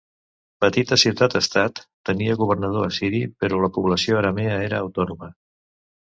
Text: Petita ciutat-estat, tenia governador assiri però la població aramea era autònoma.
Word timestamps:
Petita 0.63 0.97
ciutat-estat, 1.01 1.81
tenia 2.11 2.37
governador 2.39 2.87
assiri 2.87 3.21
però 3.45 3.61
la 3.67 3.71
població 3.77 4.19
aramea 4.23 4.59
era 4.71 4.83
autònoma. 4.89 5.33